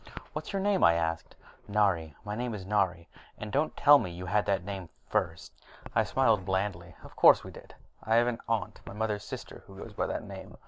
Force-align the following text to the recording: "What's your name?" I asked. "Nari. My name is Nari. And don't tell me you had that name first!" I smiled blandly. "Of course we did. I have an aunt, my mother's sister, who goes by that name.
"What's 0.33 0.51
your 0.51 0.63
name?" 0.63 0.83
I 0.83 0.95
asked. 0.95 1.35
"Nari. 1.67 2.15
My 2.25 2.33
name 2.33 2.55
is 2.55 2.65
Nari. 2.65 3.07
And 3.37 3.51
don't 3.51 3.77
tell 3.77 3.99
me 3.99 4.09
you 4.09 4.25
had 4.25 4.47
that 4.47 4.63
name 4.63 4.89
first!" 5.07 5.53
I 5.93 6.03
smiled 6.05 6.43
blandly. 6.43 6.95
"Of 7.03 7.15
course 7.15 7.43
we 7.43 7.51
did. 7.51 7.75
I 8.03 8.15
have 8.15 8.25
an 8.25 8.39
aunt, 8.49 8.81
my 8.87 8.93
mother's 8.93 9.23
sister, 9.23 9.61
who 9.67 9.77
goes 9.77 9.93
by 9.93 10.07
that 10.07 10.23
name. 10.23 10.57